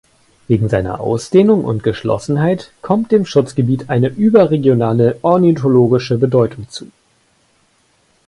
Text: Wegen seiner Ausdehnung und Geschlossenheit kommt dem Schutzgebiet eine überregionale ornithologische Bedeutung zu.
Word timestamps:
Wegen 0.47 0.67
seiner 0.67 0.99
Ausdehnung 0.99 1.63
und 1.63 1.83
Geschlossenheit 1.83 2.71
kommt 2.81 3.11
dem 3.11 3.23
Schutzgebiet 3.23 3.91
eine 3.91 4.07
überregionale 4.07 5.19
ornithologische 5.21 6.17
Bedeutung 6.17 6.67
zu. 6.71 6.87